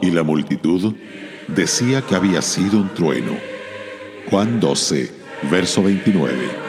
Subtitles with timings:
[0.00, 0.94] Y la multitud
[1.48, 3.32] decía que había sido un trueno.
[4.30, 5.10] Juan 12,
[5.50, 6.68] verso 29.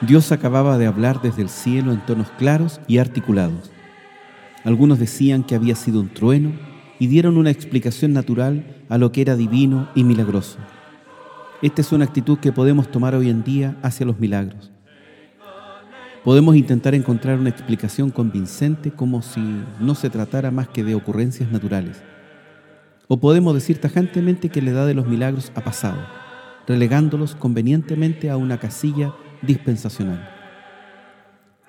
[0.00, 3.70] Dios acababa de hablar desde el cielo en tonos claros y articulados.
[4.64, 6.50] Algunos decían que había sido un trueno
[6.98, 10.58] y dieron una explicación natural a lo que era divino y milagroso.
[11.62, 14.72] Esta es una actitud que podemos tomar hoy en día hacia los milagros.
[16.24, 19.40] Podemos intentar encontrar una explicación convincente como si
[19.80, 22.00] no se tratara más que de ocurrencias naturales.
[23.08, 25.98] O podemos decir tajantemente que la edad de los milagros ha pasado,
[26.68, 29.12] relegándolos convenientemente a una casilla
[29.42, 30.30] dispensacional.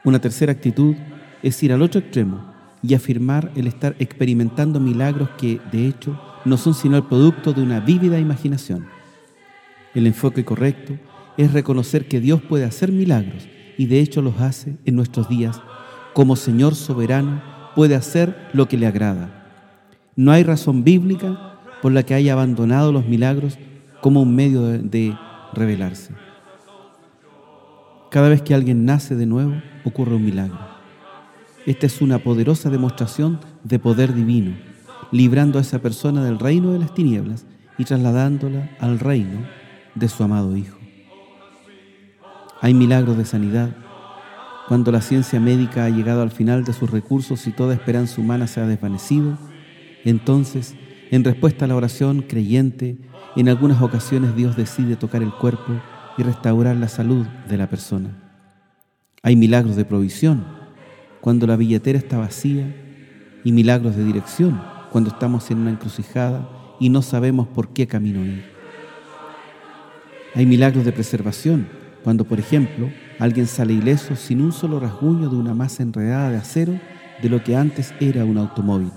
[0.04, 0.96] Una tercera actitud
[1.42, 6.58] es ir al otro extremo y afirmar el estar experimentando milagros que, de hecho, no
[6.58, 8.86] son sino el producto de una vívida imaginación.
[9.96, 11.00] El enfoque correcto
[11.38, 15.62] es reconocer que Dios puede hacer milagros y de hecho los hace en nuestros días.
[16.14, 17.42] Como Señor soberano
[17.76, 19.44] puede hacer lo que le agrada.
[20.16, 23.58] No hay razón bíblica por la que haya abandonado los milagros
[24.02, 25.18] como un medio de,
[25.54, 26.14] revelarse.
[28.10, 30.60] Cada vez que alguien nace de nuevo, ocurre un milagro.
[31.66, 34.56] Esta es una poderosa demostración de poder divino,
[35.12, 37.46] librando a esa persona del reino de las tinieblas
[37.78, 39.46] y trasladándola al reino
[39.96, 40.83] de su amado Hijo.
[42.64, 43.76] Hay milagros de sanidad.
[44.70, 48.48] Cuando la ciencia médica ha llegado al final de sus recursos y toda esperanza humana
[48.48, 49.38] se ha desvanecido,
[50.06, 50.74] entonces,
[51.12, 53.00] en respuesta a la oración creyente,
[53.36, 55.74] en algunas ocasiones Dios decide tocar el cuerpo
[56.18, 58.12] y restaurar la salud de la persona.
[59.24, 60.46] Hay milagros de provisión
[61.20, 62.74] cuando la billetera está vacía
[63.44, 68.24] y milagros de dirección cuando estamos en una encrucijada y no sabemos por qué camino
[68.24, 68.46] ir.
[70.34, 75.36] Hay milagros de preservación cuando, por ejemplo, alguien sale ileso sin un solo rasguño de
[75.36, 76.80] una masa enredada de acero
[77.22, 78.92] de lo que antes era un automóvil.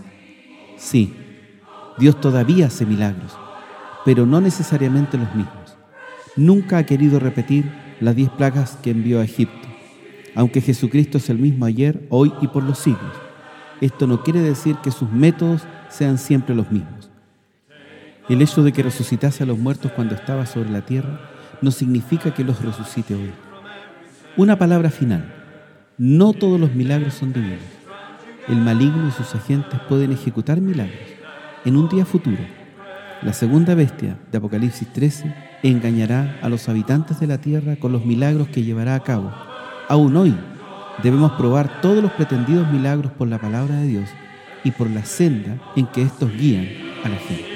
[0.77, 1.15] Sí,
[1.99, 3.39] Dios todavía hace milagros,
[4.05, 5.67] pero no necesariamente los mismos
[6.37, 9.69] nunca ha querido repetir las diez plagas que envió a Egipto,
[10.35, 13.17] aunque Jesucristo es el mismo ayer, hoy y por los siglos.
[13.81, 17.11] Esto no quiere decir que sus métodos sean siempre los mismos.
[18.29, 21.21] El hecho de que resucitase a los muertos cuando estaba sobre la tierra
[21.63, 23.33] no significa que los resucite hoy.
[24.37, 25.33] Una palabra final.
[25.99, 27.61] No todos los milagros son divinos.
[28.49, 31.17] El maligno y sus agentes pueden ejecutar milagros
[31.65, 32.43] en un día futuro.
[33.23, 38.05] La segunda bestia de Apocalipsis 13 engañará a los habitantes de la tierra con los
[38.05, 39.33] milagros que llevará a cabo.
[39.89, 40.37] Aún hoy
[41.03, 44.09] debemos probar todos los pretendidos milagros por la palabra de Dios
[44.63, 46.69] y por la senda en que estos guían
[47.05, 47.56] a la gente.